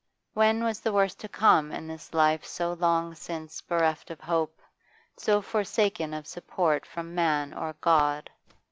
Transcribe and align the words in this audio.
When 0.33 0.63
was 0.63 0.79
the 0.79 0.91
worst 0.91 1.19
to 1.19 1.29
come 1.29 1.71
in 1.71 1.85
this 1.85 2.11
life 2.11 2.43
so 2.43 2.73
long 2.73 3.13
since 3.13 3.61
bereft 3.61 4.09
of 4.09 4.19
hope, 4.19 4.59
so 5.15 5.43
forsaken 5.43 6.11
of 6.11 6.25
support 6.25 6.87
from 6.87 7.13
man 7.13 7.53
or 7.53 7.73
God? 7.81 8.31